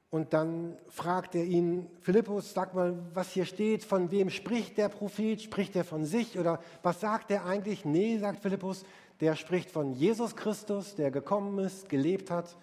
Und 0.09 0.33
dann 0.33 0.77
fragt 0.89 1.35
er 1.35 1.45
ihn, 1.45 1.87
Philippus, 2.01 2.53
sag 2.53 2.73
mal, 2.73 2.97
was 3.13 3.31
hier 3.31 3.45
steht, 3.45 3.85
von 3.85 4.11
wem 4.11 4.29
spricht 4.29 4.77
der 4.77 4.89
Prophet? 4.89 5.41
Spricht 5.41 5.73
er 5.77 5.85
von 5.85 6.03
sich 6.05 6.37
oder 6.37 6.59
was 6.83 6.99
sagt 6.99 7.31
er 7.31 7.45
eigentlich? 7.45 7.85
Nee, 7.85 8.17
sagt 8.17 8.41
Philippus, 8.41 8.83
der 9.21 9.35
spricht 9.35 9.71
von 9.71 9.93
Jesus 9.93 10.35
Christus, 10.35 10.95
der 10.95 11.11
gekommen 11.11 11.59
ist, 11.59 11.87
gelebt 11.87 12.29
hat, 12.29 12.57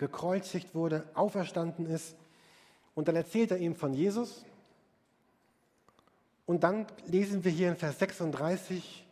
gekreuzigt 0.00 0.74
wurde, 0.74 1.08
auferstanden 1.14 1.86
ist. 1.86 2.16
Und 2.96 3.06
dann 3.06 3.14
erzählt 3.14 3.52
er 3.52 3.58
ihm 3.58 3.76
von 3.76 3.94
Jesus. 3.94 4.44
Und 6.46 6.64
dann 6.64 6.86
lesen 7.06 7.44
wir 7.44 7.52
hier 7.52 7.68
in 7.68 7.76
Vers 7.76 8.00
36, 8.00 9.06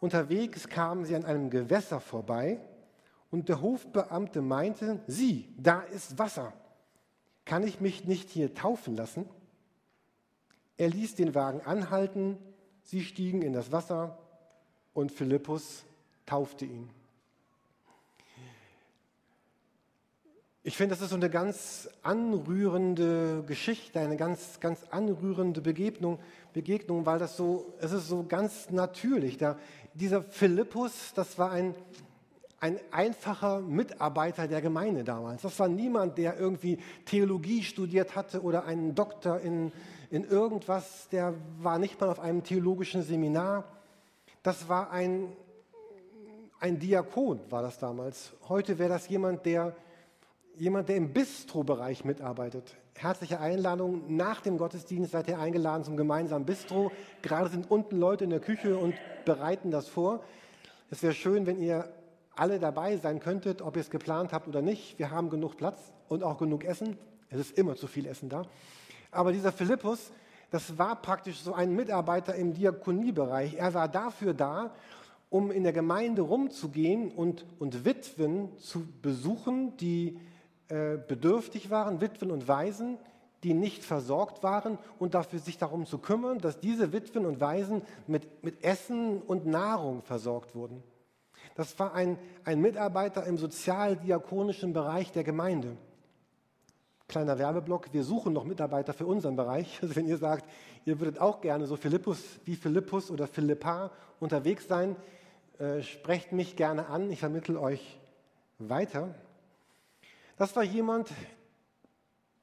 unterwegs 0.00 0.68
kamen 0.68 1.06
sie 1.06 1.16
an 1.16 1.24
einem 1.24 1.48
Gewässer 1.48 2.00
vorbei 2.00 2.60
und 3.30 3.48
der 3.48 3.62
Hofbeamte 3.62 4.42
meinte, 4.42 5.00
sieh, 5.06 5.48
da 5.56 5.80
ist 5.80 6.18
Wasser 6.18 6.52
kann 7.44 7.66
ich 7.66 7.80
mich 7.80 8.04
nicht 8.04 8.30
hier 8.30 8.54
taufen 8.54 8.96
lassen? 8.96 9.26
Er 10.76 10.88
ließ 10.88 11.14
den 11.14 11.34
Wagen 11.34 11.60
anhalten, 11.60 12.38
sie 12.82 13.04
stiegen 13.04 13.42
in 13.42 13.52
das 13.52 13.70
Wasser 13.70 14.18
und 14.92 15.12
Philippus 15.12 15.84
taufte 16.26 16.64
ihn. 16.64 16.90
Ich 20.66 20.78
finde, 20.78 20.94
das 20.94 21.02
ist 21.02 21.10
so 21.10 21.16
eine 21.16 21.28
ganz 21.28 21.90
anrührende 22.02 23.44
Geschichte, 23.46 24.00
eine 24.00 24.16
ganz, 24.16 24.60
ganz 24.60 24.80
anrührende 24.90 25.60
Begegnung, 25.60 26.18
Begegnung, 26.54 27.04
weil 27.04 27.18
das 27.18 27.36
so, 27.36 27.74
es 27.80 27.92
ist 27.92 28.08
so 28.08 28.24
ganz 28.26 28.70
natürlich. 28.70 29.36
Da, 29.36 29.58
dieser 29.92 30.22
Philippus, 30.22 31.12
das 31.14 31.38
war 31.38 31.50
ein, 31.50 31.74
ein 32.60 32.80
einfacher 32.92 33.60
Mitarbeiter 33.60 34.48
der 34.48 34.62
Gemeinde 34.62 35.04
damals. 35.04 35.42
Das 35.42 35.58
war 35.58 35.68
niemand, 35.68 36.16
der 36.16 36.38
irgendwie 36.38 36.78
Theologie 37.04 37.62
studiert 37.62 38.16
hatte 38.16 38.40
oder 38.40 38.64
einen 38.64 38.94
Doktor 38.94 39.40
in, 39.40 39.70
in 40.10 40.24
irgendwas. 40.24 41.10
Der 41.10 41.34
war 41.58 41.78
nicht 41.78 42.00
mal 42.00 42.08
auf 42.08 42.20
einem 42.20 42.42
theologischen 42.42 43.02
Seminar. 43.02 43.64
Das 44.42 44.66
war 44.66 44.90
ein, 44.92 45.30
ein 46.58 46.78
Diakon, 46.78 47.40
war 47.50 47.60
das 47.60 47.78
damals. 47.78 48.32
Heute 48.48 48.78
wäre 48.78 48.88
das 48.88 49.10
jemand, 49.10 49.44
der, 49.44 49.76
jemand, 50.56 50.88
der 50.88 50.96
im 50.96 51.12
Bistro-Bereich 51.12 52.04
mitarbeitet. 52.04 52.76
Herzliche 52.96 53.40
Einladung. 53.40 54.16
Nach 54.16 54.40
dem 54.40 54.58
Gottesdienst 54.58 55.12
seid 55.12 55.28
ihr 55.28 55.38
eingeladen 55.38 55.84
zum 55.84 55.96
gemeinsamen 55.96 56.46
Bistro. 56.46 56.92
Gerade 57.22 57.50
sind 57.50 57.70
unten 57.70 57.98
Leute 57.98 58.24
in 58.24 58.30
der 58.30 58.40
Küche 58.40 58.76
und 58.76 58.94
bereiten 59.24 59.70
das 59.70 59.88
vor. 59.88 60.22
Es 60.90 61.02
wäre 61.02 61.12
schön, 61.12 61.46
wenn 61.46 61.60
ihr 61.60 61.88
alle 62.36 62.58
dabei 62.58 62.96
sein 62.96 63.20
könntet, 63.20 63.62
ob 63.62 63.76
ihr 63.76 63.80
es 63.80 63.90
geplant 63.90 64.32
habt 64.32 64.48
oder 64.48 64.62
nicht. 64.62 64.98
Wir 64.98 65.10
haben 65.10 65.30
genug 65.30 65.56
Platz 65.56 65.92
und 66.08 66.22
auch 66.22 66.38
genug 66.38 66.64
Essen. 66.64 66.96
Es 67.30 67.38
ist 67.38 67.58
immer 67.58 67.74
zu 67.74 67.86
viel 67.86 68.06
Essen 68.06 68.28
da. 68.28 68.46
Aber 69.10 69.32
dieser 69.32 69.52
Philippus, 69.52 70.12
das 70.50 70.78
war 70.78 71.00
praktisch 71.00 71.40
so 71.40 71.52
ein 71.52 71.74
Mitarbeiter 71.74 72.34
im 72.34 72.52
Diakoniebereich. 72.52 73.54
Er 73.54 73.74
war 73.74 73.88
dafür 73.88 74.34
da, 74.34 74.72
um 75.30 75.50
in 75.50 75.64
der 75.64 75.72
Gemeinde 75.72 76.22
rumzugehen 76.22 77.10
und, 77.10 77.44
und 77.58 77.84
Witwen 77.84 78.56
zu 78.58 78.86
besuchen, 79.02 79.76
die 79.78 80.16
äh, 80.68 80.96
bedürftig 80.96 81.70
waren, 81.70 82.00
Witwen 82.00 82.30
und 82.30 82.48
Waisen, 82.48 82.98
die 83.42 83.54
nicht 83.54 83.84
versorgt 83.84 84.42
waren 84.42 84.78
und 84.98 85.14
dafür 85.14 85.38
sich 85.38 85.58
darum 85.58 85.86
zu 85.86 85.98
kümmern, 85.98 86.38
dass 86.38 86.60
diese 86.60 86.92
Witwen 86.92 87.26
und 87.26 87.40
Waisen 87.40 87.82
mit, 88.06 88.42
mit 88.42 88.64
Essen 88.64 89.20
und 89.20 89.46
Nahrung 89.46 90.02
versorgt 90.02 90.54
wurden. 90.54 90.82
Das 91.54 91.78
war 91.78 91.94
ein, 91.94 92.18
ein 92.44 92.60
Mitarbeiter 92.60 93.24
im 93.26 93.36
sozialdiakonischen 93.36 94.72
Bereich 94.72 95.12
der 95.12 95.24
Gemeinde. 95.24 95.76
Kleiner 97.06 97.38
Werbeblock, 97.38 97.92
wir 97.92 98.02
suchen 98.02 98.32
noch 98.32 98.44
Mitarbeiter 98.44 98.94
für 98.94 99.06
unseren 99.06 99.36
Bereich. 99.36 99.78
Also 99.82 99.94
wenn 99.96 100.08
ihr 100.08 100.16
sagt, 100.16 100.48
ihr 100.86 100.98
würdet 100.98 101.20
auch 101.20 101.40
gerne 101.42 101.66
so 101.66 101.76
Philippus 101.76 102.22
wie 102.44 102.56
Philippus 102.56 103.10
oder 103.10 103.26
Philippa 103.26 103.90
unterwegs 104.20 104.66
sein, 104.66 104.96
äh, 105.58 105.82
sprecht 105.82 106.32
mich 106.32 106.56
gerne 106.56 106.86
an, 106.86 107.10
ich 107.10 107.20
vermittle 107.20 107.60
euch 107.60 108.00
weiter. 108.58 109.14
Das 110.36 110.54
war 110.56 110.62
jemand, 110.62 111.10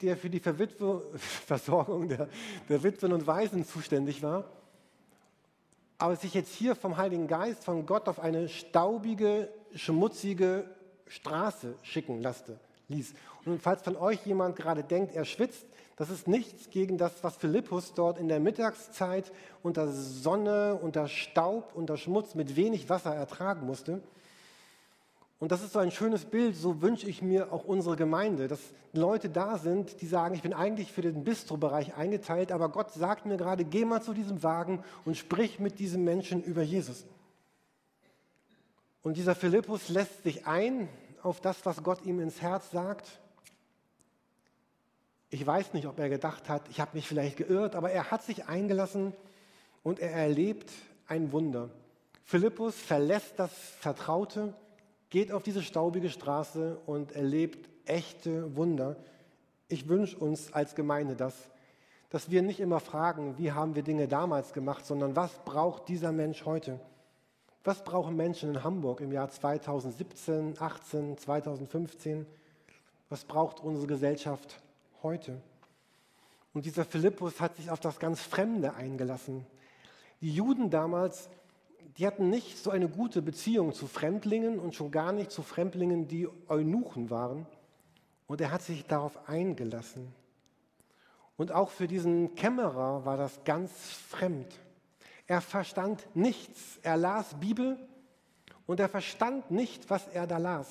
der 0.02 0.18
für 0.18 0.30
die 0.30 0.40
Verwitwe 0.40 1.04
Versorgung 1.18 2.10
der, 2.10 2.30
der 2.70 2.84
Witwen 2.84 3.14
und 3.14 3.28
Waisen 3.28 3.66
zuständig 3.66 4.24
war 4.24 4.46
aber 6.02 6.16
sich 6.16 6.34
jetzt 6.34 6.56
hier 6.56 6.76
vom 6.76 6.98
Heiligen 6.98 7.28
Geist, 7.28 7.64
von 7.64 7.86
Gott 7.86 8.08
auf 8.08 8.20
eine 8.20 8.50
staubige, 8.50 9.50
schmutzige 9.76 10.66
Straße 11.06 11.76
schicken 11.84 12.24
lasse, 12.24 12.60
ließ. 12.88 13.14
Und 13.46 13.62
falls 13.62 13.84
von 13.84 13.96
euch 13.96 14.26
jemand 14.26 14.56
gerade 14.56 14.84
denkt, 14.84 15.14
er 15.14 15.26
schwitzt, 15.26 15.64
das 15.98 16.10
ist 16.10 16.28
nichts 16.28 16.72
gegen 16.72 16.98
das, 16.98 17.24
was 17.24 17.38
Philippus 17.38 17.94
dort 17.94 18.18
in 18.18 18.30
der 18.30 18.40
Mittagszeit 18.40 19.32
unter 19.62 19.90
Sonne, 19.90 20.74
unter 20.82 21.08
Staub, 21.08 21.74
unter 21.76 21.98
Schmutz 21.98 22.34
mit 22.34 22.56
wenig 22.56 22.90
Wasser 22.90 23.14
ertragen 23.14 23.68
musste. 23.68 24.02
Und 25.42 25.52
das 25.52 25.64
ist 25.64 25.74
so 25.74 25.80
ein 25.80 25.90
schönes 25.90 26.26
Bild, 26.26 26.56
so 26.56 26.84
wünsche 26.84 27.10
ich 27.10 27.24
mir 27.24 27.52
auch 27.52 27.64
unsere 27.64 27.96
Gemeinde, 27.96 28.48
dass 28.48 28.60
Leute 28.94 29.28
da 29.28 29.58
sind, 29.58 30.00
die 30.00 30.06
sagen, 30.06 30.36
ich 30.36 30.44
bin 30.44 30.54
eigentlich 30.54 30.92
für 30.92 31.02
den 31.02 31.24
Bistro-Bereich 31.24 31.96
eingeteilt, 31.98 32.52
aber 32.52 32.70
Gott 32.70 32.94
sagt 32.94 33.26
mir 33.26 33.38
gerade, 33.38 33.66
geh 33.66 33.84
mal 33.84 34.04
zu 34.04 34.14
diesem 34.14 34.44
Wagen 34.44 34.84
und 35.04 35.18
sprich 35.18 35.60
mit 35.60 35.80
diesem 35.80 36.04
Menschen 36.04 36.44
über 36.44 36.62
Jesus. 36.62 37.08
Und 39.02 39.18
dieser 39.18 39.34
Philippus 39.34 39.90
lässt 39.90 40.22
sich 40.22 40.46
ein 40.46 40.88
auf 41.24 41.42
das, 41.42 41.66
was 41.66 41.82
Gott 41.82 42.06
ihm 42.06 42.20
ins 42.20 42.40
Herz 42.40 42.70
sagt. 42.70 43.10
Ich 45.32 45.44
weiß 45.44 45.74
nicht, 45.74 45.88
ob 45.88 45.98
er 45.98 46.10
gedacht 46.10 46.50
hat, 46.50 46.70
ich 46.70 46.80
habe 46.80 46.92
mich 46.94 47.08
vielleicht 47.08 47.38
geirrt, 47.38 47.74
aber 47.74 47.90
er 47.90 48.12
hat 48.12 48.22
sich 48.22 48.46
eingelassen 48.46 49.12
und 49.82 50.00
er 50.00 50.12
erlebt 50.12 50.72
ein 51.08 51.32
Wunder. 51.32 51.72
Philippus 52.26 52.76
verlässt 52.76 53.40
das 53.40 53.52
Vertraute, 53.80 54.54
geht 55.12 55.32
auf 55.32 55.44
diese 55.44 55.62
staubige 55.62 56.10
Straße 56.10 56.80
und 56.88 57.12
erlebt 57.12 57.70
echte 57.86 58.56
Wunder. 58.56 58.96
Ich 59.68 59.88
wünsche 59.88 60.18
uns 60.18 60.52
als 60.54 60.74
Gemeinde 60.74 61.16
das, 61.16 61.50
dass 62.10 62.32
wir 62.32 62.42
nicht 62.42 62.60
immer 62.60 62.80
fragen, 62.80 63.38
wie 63.38 63.52
haben 63.52 63.76
wir 63.76 63.84
Dinge 63.84 64.08
damals 64.08 64.54
gemacht, 64.54 64.86
sondern 64.86 65.16
was 65.16 65.32
braucht 65.46 65.90
dieser 65.90 66.12
Mensch 66.12 66.46
heute? 66.46 66.80
Was 67.64 67.84
brauchen 67.84 68.16
Menschen 68.16 68.50
in 68.50 68.64
Hamburg 68.64 69.02
im 69.02 69.12
Jahr 69.12 69.30
2017, 69.30 70.56
18, 70.60 71.18
2015? 71.18 72.26
Was 73.10 73.26
braucht 73.26 73.60
unsere 73.60 73.88
Gesellschaft 73.88 74.62
heute? 75.04 75.42
Und 76.54 76.66
dieser 76.66 76.86
Philippus 76.86 77.40
hat 77.40 77.58
sich 77.58 77.70
auf 77.70 77.80
das 77.82 78.00
ganz 78.00 78.22
Fremde 78.22 78.74
eingelassen. 78.76 79.46
Die 80.22 80.34
Juden 80.34 80.70
damals 80.70 81.30
die 81.98 82.08
hatten 82.08 82.30
nicht 82.30 82.58
so 82.58 82.72
eine 82.72 82.88
gute 82.88 83.22
Beziehung 83.22 83.74
zu 83.74 83.88
Fremdlingen 83.88 84.60
und 84.60 84.76
schon 84.76 84.92
gar 84.92 85.12
nicht 85.12 85.32
zu 85.32 85.42
Fremdlingen, 85.44 86.08
die 86.08 86.28
Eunuchen 86.48 87.10
waren. 87.10 87.46
Und 88.28 88.40
er 88.40 88.52
hat 88.52 88.62
sich 88.62 88.86
darauf 88.86 89.28
eingelassen. 89.28 90.14
Und 91.38 91.52
auch 91.52 91.70
für 91.70 91.88
diesen 91.88 92.36
Kämmerer 92.36 93.06
war 93.06 93.18
das 93.18 93.44
ganz 93.44 93.72
fremd. 93.72 94.48
Er 95.28 95.42
verstand 95.42 96.08
nichts. 96.14 96.80
Er 96.84 96.98
las 96.98 97.40
Bibel 97.40 97.78
und 98.68 98.80
er 98.80 98.90
verstand 98.90 99.52
nicht, 99.52 99.90
was 99.90 100.08
er 100.08 100.28
da 100.28 100.38
las. 100.38 100.70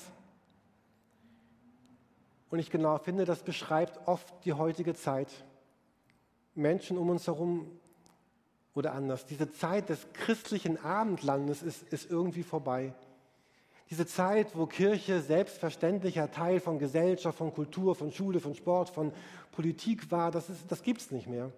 Und 2.49 2.59
ich 2.59 2.69
genau 2.69 2.97
finde, 2.97 3.25
das 3.25 3.43
beschreibt 3.43 4.07
oft 4.07 4.33
die 4.45 4.53
heutige 4.53 4.93
Zeit. 4.93 5.29
Menschen 6.53 6.97
um 6.97 7.09
uns 7.09 7.27
herum 7.27 7.79
oder 8.73 8.93
anders. 8.93 9.25
Diese 9.25 9.51
Zeit 9.51 9.89
des 9.89 10.07
christlichen 10.13 10.83
Abendlandes 10.83 11.61
ist, 11.61 11.83
ist 11.91 12.09
irgendwie 12.09 12.43
vorbei. 12.43 12.93
Diese 13.89 14.05
Zeit, 14.05 14.55
wo 14.55 14.67
Kirche 14.67 15.19
selbstverständlicher 15.19 16.31
Teil 16.31 16.61
von 16.61 16.79
Gesellschaft, 16.79 17.37
von 17.37 17.53
Kultur, 17.53 17.93
von 17.93 18.11
Schule, 18.13 18.39
von 18.39 18.55
Sport, 18.55 18.89
von 18.89 19.11
Politik 19.51 20.09
war, 20.11 20.31
das, 20.31 20.45
das 20.69 20.81
gibt 20.81 21.01
es 21.01 21.11
nicht 21.11 21.27
mehr. 21.27 21.51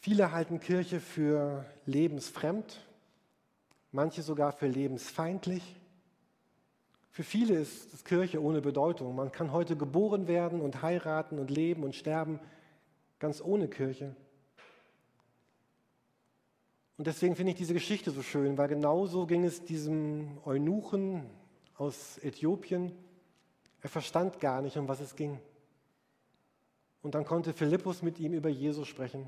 Viele 0.00 0.32
halten 0.32 0.58
Kirche 0.58 0.98
für 0.98 1.64
lebensfremd, 1.86 2.84
manche 3.92 4.22
sogar 4.22 4.52
für 4.52 4.66
lebensfeindlich. 4.66 5.76
Für 7.12 7.22
viele 7.22 7.60
ist 7.60 8.04
Kirche 8.04 8.42
ohne 8.42 8.60
Bedeutung. 8.60 9.14
Man 9.14 9.30
kann 9.30 9.52
heute 9.52 9.76
geboren 9.76 10.26
werden 10.26 10.60
und 10.60 10.82
heiraten 10.82 11.38
und 11.38 11.50
leben 11.50 11.84
und 11.84 11.94
sterben 11.94 12.40
ganz 13.22 13.40
ohne 13.40 13.68
Kirche. 13.68 14.16
Und 16.98 17.06
deswegen 17.06 17.36
finde 17.36 17.52
ich 17.52 17.58
diese 17.58 17.72
Geschichte 17.72 18.10
so 18.10 18.20
schön, 18.20 18.58
weil 18.58 18.66
genauso 18.66 19.26
ging 19.26 19.44
es 19.44 19.64
diesem 19.64 20.38
Eunuchen 20.44 21.30
aus 21.76 22.18
Äthiopien. 22.18 22.90
Er 23.80 23.88
verstand 23.88 24.40
gar 24.40 24.60
nicht, 24.60 24.76
um 24.76 24.88
was 24.88 25.00
es 25.00 25.14
ging. 25.14 25.38
Und 27.02 27.14
dann 27.14 27.24
konnte 27.24 27.52
Philippus 27.52 28.02
mit 28.02 28.18
ihm 28.18 28.32
über 28.32 28.48
Jesus 28.48 28.88
sprechen. 28.88 29.22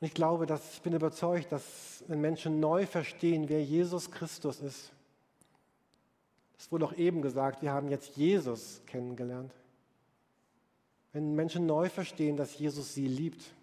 Und 0.00 0.06
ich 0.06 0.14
glaube, 0.14 0.46
dass 0.46 0.72
ich 0.72 0.80
bin 0.80 0.94
überzeugt, 0.94 1.52
dass 1.52 2.02
wenn 2.08 2.22
Menschen 2.22 2.60
neu 2.60 2.86
verstehen, 2.86 3.50
wer 3.50 3.62
Jesus 3.62 4.10
Christus 4.10 4.60
ist, 4.60 4.90
es 6.58 6.72
wurde 6.72 6.86
auch 6.86 6.94
eben 6.94 7.20
gesagt, 7.20 7.60
wir 7.60 7.72
haben 7.72 7.88
jetzt 7.88 8.16
Jesus 8.16 8.80
kennengelernt. 8.86 9.52
Wenn 11.14 11.36
Menschen 11.36 11.64
neu 11.64 11.88
verstehen, 11.88 12.36
dass 12.36 12.58
Jesus 12.58 12.92
sie 12.92 13.06
liebt, 13.06 13.54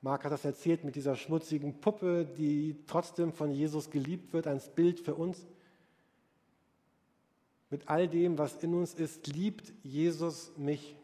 Marc 0.00 0.24
hat 0.24 0.32
das 0.32 0.44
erzählt 0.44 0.82
mit 0.82 0.96
dieser 0.96 1.16
schmutzigen 1.16 1.80
Puppe, 1.80 2.24
die 2.24 2.76
trotzdem 2.86 3.30
von 3.30 3.50
Jesus 3.50 3.90
geliebt 3.90 4.32
wird, 4.32 4.46
ein 4.46 4.58
Bild 4.74 5.00
für 5.00 5.14
uns. 5.14 5.46
Mit 7.68 7.90
all 7.90 8.08
dem, 8.08 8.38
was 8.38 8.56
in 8.62 8.72
uns 8.72 8.94
ist, 8.94 9.26
liebt 9.26 9.70
Jesus 9.82 10.50
mich. 10.56 10.96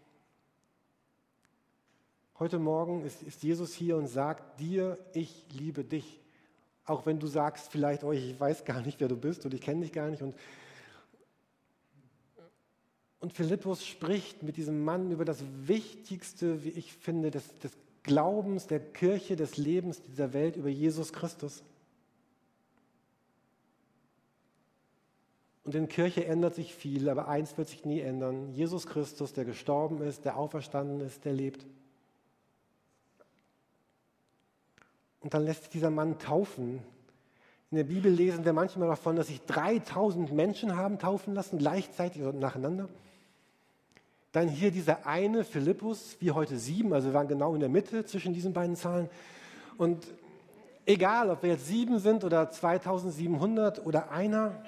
Heute 2.39 2.59
Morgen 2.59 3.05
ist, 3.05 3.23
ist 3.23 3.43
Jesus 3.43 3.75
hier 3.75 3.99
und 3.99 4.07
sagt 4.07 4.59
dir, 4.59 4.97
ich 5.13 5.45
liebe 5.53 5.85
dich. 5.85 6.19
Auch 6.87 7.05
wenn 7.05 7.19
du 7.19 7.27
sagst 7.27 7.71
vielleicht, 7.71 8.05
oh, 8.05 8.13
ich 8.13 8.41
weiß 8.41 8.65
gar 8.65 8.81
nicht, 8.81 9.01
wer 9.01 9.09
du 9.09 9.19
bist 9.19 9.45
und 9.45 9.53
ich 9.53 9.61
kenne 9.61 9.83
dich 9.83 9.93
gar 9.93 10.09
nicht. 10.09 10.23
Und, 10.23 10.35
und 13.25 13.33
Philippus 13.33 13.87
spricht 13.87 14.43
mit 14.43 14.59
diesem 14.59 14.85
Mann 14.85 15.11
über 15.11 15.25
das 15.25 15.43
Wichtigste, 15.63 16.63
wie 16.63 16.69
ich 16.69 16.93
finde, 16.93 17.31
des, 17.31 17.59
des 17.61 17.73
Glaubens, 18.03 18.67
der 18.67 18.81
Kirche, 18.81 19.35
des 19.35 19.57
Lebens 19.57 20.03
dieser 20.03 20.35
Welt, 20.35 20.57
über 20.57 20.69
Jesus 20.69 21.11
Christus. 21.11 21.65
Und 25.65 25.75
in 25.75 25.89
Kirche 25.89 26.27
ändert 26.27 26.55
sich 26.55 26.75
viel, 26.75 27.09
aber 27.09 27.27
eins 27.27 27.57
wird 27.57 27.71
sich 27.71 27.87
nie 27.87 28.01
ändern. 28.01 28.53
Jesus 28.53 28.87
Christus, 28.87 29.33
der 29.33 29.47
gestorben 29.47 30.03
ist, 30.03 30.27
der 30.27 30.37
auferstanden 30.37 31.01
ist, 31.01 31.25
der 31.25 31.33
lebt. 31.33 31.65
Und 35.21 35.33
dann 35.33 35.45
lässt 35.47 35.63
sich 35.63 35.71
dieser 35.71 35.89
Mann 35.89 36.19
taufen. 36.19 36.83
In 37.71 37.79
der 37.79 37.85
Bibel 37.85 38.13
lesen 38.13 38.45
wir 38.45 38.53
manchmal 38.53 38.89
davon, 38.89 39.17
dass 39.17 39.29
sich 39.29 39.41
3000 39.47 40.31
Menschen 40.31 40.77
haben 40.77 40.99
taufen 40.99 41.33
lassen, 41.33 41.57
gleichzeitig 41.57 42.21
oder 42.21 42.35
nacheinander. 42.35 42.91
Dann 44.35 44.49
hier 44.49 44.73
dieser 44.73 45.07
eine 45.07 45.45
Philippus, 45.45 46.17
wie 46.19 46.33
heute 46.33 46.59
sieben, 46.59 46.93
also 46.93 47.07
wir 47.07 47.15
waren 47.15 47.29
genau 47.29 47.55
in 47.55 47.61
der 47.61 47.69
Mitte 47.69 48.05
zwischen 48.05 48.35
diesen 48.35 48.53
beiden 48.53 48.75
Zahlen. 48.75 49.09
Und 49.79 50.09
egal, 50.87 51.31
ob 51.31 51.45
wir 51.45 51.51
jetzt 51.51 51.69
sieben 51.69 52.01
sind 52.01 52.25
oder 52.25 52.51
2700 52.51 53.87
oder 53.87 54.11
einer, 54.11 54.61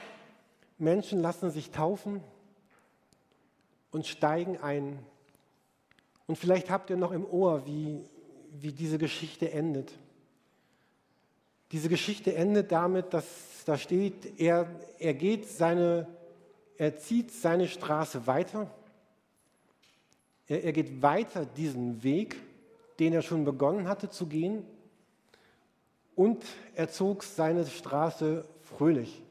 Menschen 0.78 1.20
lassen 1.20 1.50
sich 1.50 1.72
taufen 1.72 2.20
und 3.90 4.06
steigen 4.06 4.56
ein. 4.58 5.00
Und 6.28 6.36
vielleicht 6.36 6.70
habt 6.70 6.88
ihr 6.90 6.96
noch 6.96 7.10
im 7.10 7.26
Ohr, 7.26 7.66
wie, 7.66 8.04
wie 8.52 8.70
diese 8.70 8.98
Geschichte 8.98 9.50
endet. 9.50 9.90
Diese 11.72 11.88
Geschichte 11.88 12.36
endet 12.36 12.70
damit, 12.70 13.12
dass 13.12 13.24
da 13.64 13.76
steht, 13.76 14.38
er, 14.38 14.70
er 15.00 15.14
geht 15.14 15.48
seine, 15.48 16.06
er 16.78 16.96
zieht 16.98 17.32
seine 17.32 17.66
Straße 17.66 18.28
weiter. 18.28 18.70
Er, 20.48 20.64
er 20.64 20.72
geht 20.72 21.02
weiter 21.02 21.44
diesen 21.44 22.02
Weg, 22.02 22.36
den 22.98 23.12
er 23.12 23.22
schon 23.22 23.44
begonnen 23.44 23.88
hatte 23.88 24.10
zu 24.10 24.26
gehen. 24.26 24.64
Und 26.14 26.44
er 26.74 26.90
zog 26.90 27.22
seine 27.22 27.66
Straße 27.66 28.44
fröhlich. 28.62 29.22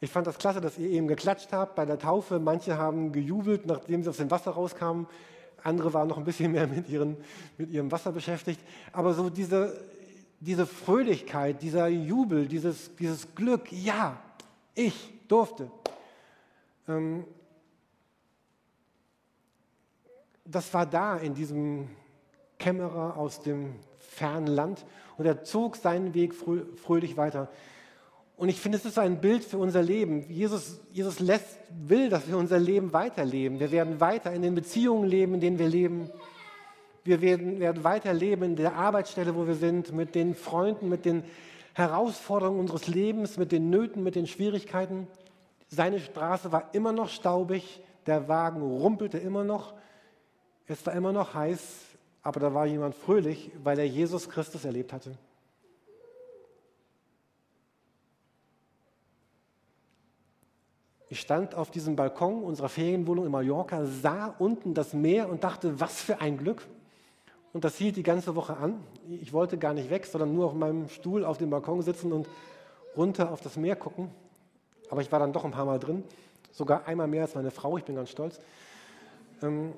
Ich 0.00 0.10
fand 0.10 0.28
das 0.28 0.38
klasse, 0.38 0.60
dass 0.60 0.78
ihr 0.78 0.90
eben 0.90 1.08
geklatscht 1.08 1.52
habt 1.52 1.74
bei 1.74 1.84
der 1.84 1.98
Taufe. 1.98 2.38
Manche 2.38 2.78
haben 2.78 3.10
gejubelt, 3.10 3.66
nachdem 3.66 4.02
sie 4.02 4.10
aus 4.10 4.18
dem 4.18 4.30
Wasser 4.30 4.52
rauskamen. 4.52 5.06
Andere 5.64 5.92
waren 5.92 6.06
noch 6.06 6.18
ein 6.18 6.24
bisschen 6.24 6.52
mehr 6.52 6.68
mit, 6.68 6.88
ihren, 6.88 7.16
mit 7.56 7.70
ihrem 7.70 7.90
Wasser 7.90 8.12
beschäftigt. 8.12 8.60
Aber 8.92 9.12
so 9.12 9.28
diese, 9.28 9.76
diese 10.38 10.66
Fröhlichkeit, 10.66 11.62
dieser 11.62 11.88
Jubel, 11.88 12.46
dieses, 12.46 12.94
dieses 12.94 13.34
Glück, 13.34 13.72
ja, 13.72 14.22
ich 14.76 15.12
durfte. 15.26 15.68
Ähm, 16.86 17.24
das 20.44 20.72
war 20.74 20.86
da 20.86 21.16
in 21.16 21.34
diesem 21.34 21.88
Kämmerer 22.58 23.16
aus 23.16 23.40
dem 23.40 23.74
fernen 23.98 24.46
Land 24.46 24.84
und 25.16 25.26
er 25.26 25.44
zog 25.44 25.76
seinen 25.76 26.14
Weg 26.14 26.34
fröhlich 26.34 27.16
weiter. 27.16 27.48
Und 28.36 28.48
ich 28.48 28.60
finde, 28.60 28.78
es 28.78 28.84
ist 28.84 28.98
ein 28.98 29.20
Bild 29.20 29.42
für 29.44 29.58
unser 29.58 29.82
Leben. 29.82 30.24
Jesus, 30.30 30.80
Jesus 30.92 31.18
lässt, 31.18 31.58
will, 31.70 32.08
dass 32.08 32.28
wir 32.28 32.36
unser 32.36 32.58
Leben 32.58 32.92
weiterleben. 32.92 33.58
Wir 33.58 33.72
werden 33.72 34.00
weiter 34.00 34.32
in 34.32 34.42
den 34.42 34.54
Beziehungen 34.54 35.08
leben, 35.08 35.34
in 35.34 35.40
denen 35.40 35.58
wir 35.58 35.68
leben. 35.68 36.08
Wir 37.02 37.20
werden, 37.20 37.58
werden 37.58 37.82
weiterleben 37.82 38.44
in 38.44 38.56
der 38.56 38.74
Arbeitsstelle, 38.74 39.34
wo 39.34 39.46
wir 39.46 39.54
sind, 39.54 39.92
mit 39.92 40.14
den 40.14 40.36
Freunden, 40.36 40.88
mit 40.88 41.04
den 41.04 41.24
Herausforderungen 41.74 42.60
unseres 42.60 42.86
Lebens, 42.86 43.38
mit 43.38 43.50
den 43.50 43.70
Nöten, 43.70 44.04
mit 44.04 44.14
den 44.14 44.28
Schwierigkeiten. 44.28 45.08
Seine 45.68 45.98
Straße 45.98 46.52
war 46.52 46.70
immer 46.74 46.92
noch 46.92 47.08
staubig, 47.08 47.82
der 48.06 48.28
Wagen 48.28 48.62
rumpelte 48.62 49.18
immer 49.18 49.42
noch, 49.42 49.74
es 50.68 50.84
war 50.84 50.92
immer 50.92 51.12
noch 51.12 51.34
heiß, 51.34 51.60
aber 52.22 52.40
da 52.40 52.52
war 52.52 52.66
jemand 52.66 52.94
fröhlich, 52.94 53.50
weil 53.64 53.78
er 53.78 53.86
Jesus 53.86 54.28
Christus 54.28 54.64
erlebt 54.64 54.92
hatte. 54.92 55.16
Ich 61.10 61.20
stand 61.20 61.54
auf 61.54 61.70
diesem 61.70 61.96
Balkon 61.96 62.42
unserer 62.42 62.68
Ferienwohnung 62.68 63.24
in 63.24 63.32
Mallorca, 63.32 63.86
sah 63.86 64.34
unten 64.38 64.74
das 64.74 64.92
Meer 64.92 65.30
und 65.30 65.42
dachte, 65.42 65.80
was 65.80 66.02
für 66.02 66.20
ein 66.20 66.36
Glück. 66.36 66.66
Und 67.54 67.64
das 67.64 67.76
hielt 67.78 67.96
die 67.96 68.02
ganze 68.02 68.36
Woche 68.36 68.58
an. 68.58 68.78
Ich 69.08 69.32
wollte 69.32 69.56
gar 69.56 69.72
nicht 69.72 69.88
weg, 69.88 70.04
sondern 70.04 70.34
nur 70.34 70.46
auf 70.46 70.54
meinem 70.54 70.90
Stuhl 70.90 71.24
auf 71.24 71.38
dem 71.38 71.48
Balkon 71.48 71.80
sitzen 71.80 72.12
und 72.12 72.28
runter 72.94 73.32
auf 73.32 73.40
das 73.40 73.56
Meer 73.56 73.74
gucken. 73.74 74.10
Aber 74.90 75.00
ich 75.00 75.10
war 75.10 75.18
dann 75.18 75.32
doch 75.32 75.46
ein 75.46 75.50
paar 75.50 75.64
Mal 75.64 75.78
drin, 75.78 76.04
sogar 76.52 76.86
einmal 76.86 77.06
mehr 77.08 77.22
als 77.22 77.34
meine 77.34 77.50
Frau, 77.50 77.78
ich 77.78 77.84
bin 77.84 77.96
ganz 77.96 78.10
stolz. 78.10 78.38
Ähm, 79.42 79.72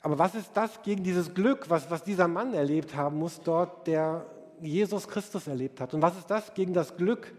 aber 0.00 0.18
was 0.18 0.34
ist 0.34 0.50
das 0.54 0.82
gegen 0.82 1.02
dieses 1.02 1.34
Glück, 1.34 1.68
was, 1.68 1.90
was 1.90 2.04
dieser 2.04 2.28
Mann 2.28 2.54
erlebt 2.54 2.94
haben 2.94 3.18
muss 3.18 3.40
dort, 3.40 3.86
der 3.86 4.26
Jesus 4.60 5.08
Christus 5.08 5.46
erlebt 5.46 5.80
hat? 5.80 5.94
Und 5.94 6.02
was 6.02 6.16
ist 6.16 6.30
das 6.30 6.54
gegen 6.54 6.72
das 6.72 6.96
Glück, 6.96 7.34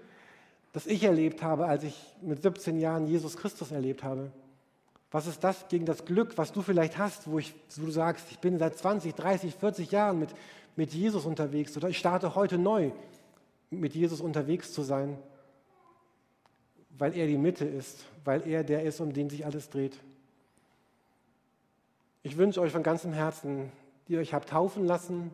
das 0.73 0.85
ich 0.85 1.03
erlebt 1.03 1.41
habe, 1.41 1.65
als 1.65 1.83
ich 1.83 1.95
mit 2.21 2.41
17 2.41 2.79
Jahren 2.79 3.07
Jesus 3.07 3.37
Christus 3.37 3.71
erlebt 3.71 4.03
habe? 4.03 4.31
Was 5.11 5.25
ist 5.25 5.43
das 5.43 5.67
gegen 5.69 5.85
das 5.85 6.05
Glück, 6.05 6.37
was 6.37 6.51
du 6.51 6.61
vielleicht 6.61 6.97
hast, 6.97 7.29
wo, 7.29 7.39
ich, 7.39 7.55
wo 7.77 7.85
du 7.85 7.91
sagst, 7.91 8.25
ich 8.29 8.39
bin 8.39 8.59
seit 8.59 8.77
20, 8.77 9.15
30, 9.15 9.55
40 9.55 9.91
Jahren 9.91 10.19
mit, 10.19 10.29
mit 10.75 10.93
Jesus 10.93 11.25
unterwegs 11.25 11.75
oder 11.75 11.89
ich 11.89 11.97
starte 11.97 12.35
heute 12.35 12.57
neu 12.57 12.91
mit 13.71 13.95
Jesus 13.95 14.21
unterwegs 14.21 14.73
zu 14.73 14.81
sein, 14.81 15.17
weil 16.97 17.15
er 17.15 17.27
die 17.27 17.37
Mitte 17.37 17.65
ist, 17.65 18.05
weil 18.23 18.47
er 18.47 18.63
der 18.63 18.83
ist, 18.83 18.99
um 18.99 19.13
den 19.13 19.29
sich 19.29 19.45
alles 19.45 19.69
dreht. 19.69 19.97
Ich 22.21 22.37
wünsche 22.37 22.59
euch 22.59 22.71
von 22.71 22.83
ganzem 22.83 23.13
Herzen, 23.13 23.71
die 24.07 24.17
euch 24.17 24.33
habt 24.33 24.49
taufen 24.49 24.85
lassen, 24.85 25.31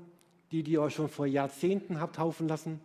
die, 0.52 0.62
die 0.62 0.78
euch 0.78 0.94
schon 0.94 1.10
vor 1.10 1.26
Jahrzehnten 1.26 2.00
habt 2.00 2.18
taufen 2.18 2.48
lassen 2.48 2.80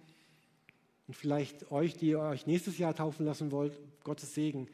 und 1.06 1.14
vielleicht 1.14 1.70
euch, 1.70 1.96
die 1.96 2.08
ihr 2.08 2.20
euch 2.20 2.46
nächstes 2.46 2.78
Jahr 2.78 2.94
taufen 2.94 3.26
lassen 3.26 3.52
wollt, 3.52 3.78
Gottes 4.02 4.34
Segen 4.34 4.68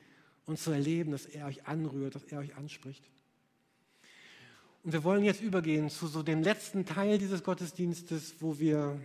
und 0.46 0.58
zu 0.58 0.70
erleben, 0.70 1.10
dass 1.10 1.26
er 1.26 1.46
euch 1.46 1.66
anrührt, 1.66 2.14
dass 2.14 2.24
er 2.24 2.38
euch 2.38 2.56
anspricht. 2.56 3.02
Und 4.84 4.92
wir 4.92 5.02
wollen 5.02 5.24
jetzt 5.24 5.42
übergehen 5.42 5.90
zu 5.90 6.06
so 6.06 6.22
dem 6.22 6.44
letzten 6.44 6.86
Teil 6.86 7.18
dieses 7.18 7.42
Gottesdienstes, 7.42 8.36
wo 8.38 8.60
wir 8.60 9.00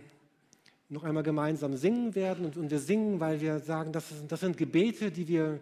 noch 0.88 1.02
einmal 1.02 1.24
gemeinsam 1.24 1.76
singen 1.76 2.14
werden. 2.14 2.44
Und, 2.44 2.70
wir 2.70 2.78
singen, 2.78 3.18
weil 3.18 3.40
wir 3.40 3.58
sagen, 3.58 3.90
das, 3.92 4.12
ist, 4.12 4.30
das 4.30 4.40
sind 4.40 4.56
Gebete, 4.56 5.10
die 5.10 5.26
wir, 5.26 5.58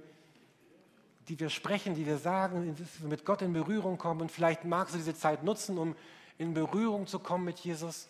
die 1.30 1.38
wir 1.38 1.48
sprechen, 1.48 1.94
die 1.94 2.06
wir 2.06 2.18
sagen, 2.18 2.76
mit 3.02 3.24
Gott 3.24 3.40
in 3.40 3.52
Berührung 3.52 3.98
kommen. 3.98 4.20
Und 4.20 4.32
vielleicht 4.32 4.64
magst 4.64 4.94
du 4.94 4.98
diese 4.98 5.14
Zeit 5.14 5.44
nutzen, 5.44 5.78
um 5.78 5.94
in 6.38 6.54
Berührung 6.54 7.06
zu 7.06 7.20
kommen 7.20 7.44
mit 7.44 7.60
Jesus. 7.60 8.08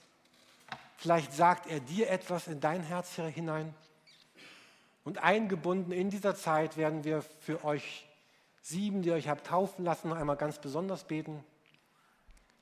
Vielleicht 0.96 1.34
sagt 1.34 1.66
er 1.66 1.80
dir 1.80 2.08
etwas 2.08 2.48
in 2.48 2.60
dein 2.60 2.82
Herz 2.82 3.16
hinein. 3.16 3.74
Und 5.04 5.18
eingebunden 5.18 5.92
in 5.92 6.08
dieser 6.08 6.34
Zeit 6.34 6.78
werden 6.78 7.04
wir 7.04 7.20
für 7.40 7.62
euch 7.62 8.06
sieben, 8.62 9.02
die 9.02 9.12
euch 9.12 9.28
habt 9.28 9.48
taufen 9.48 9.84
lassen, 9.84 10.08
noch 10.08 10.16
einmal 10.16 10.36
ganz 10.36 10.58
besonders 10.58 11.04
beten. 11.04 11.44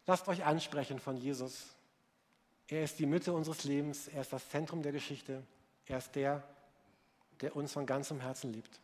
Lasst 0.08 0.26
euch 0.26 0.44
ansprechen 0.44 0.98
von 0.98 1.16
Jesus. 1.16 1.66
Er 2.66 2.82
ist 2.82 2.98
die 2.98 3.06
Mitte 3.06 3.32
unseres 3.32 3.62
Lebens, 3.62 4.08
er 4.08 4.22
ist 4.22 4.32
das 4.32 4.48
Zentrum 4.48 4.82
der 4.82 4.92
Geschichte, 4.92 5.44
er 5.86 5.98
ist 5.98 6.16
der, 6.16 6.42
der 7.42 7.54
uns 7.54 7.72
von 7.72 7.86
ganzem 7.86 8.20
Herzen 8.20 8.52
liebt. 8.52 8.80